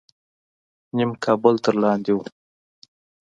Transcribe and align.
نیم 0.95 1.11
کابل 1.23 1.55
تر 1.63 1.75
لاندې 1.83 2.11
و. 2.15 2.19